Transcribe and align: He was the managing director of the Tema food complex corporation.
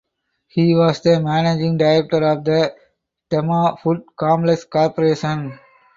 He 0.47 0.73
was 0.73 0.99
the 1.01 1.19
managing 1.19 1.77
director 1.77 2.25
of 2.25 2.43
the 2.43 2.73
Tema 3.29 3.77
food 3.83 4.01
complex 4.17 4.65
corporation. 4.65 5.59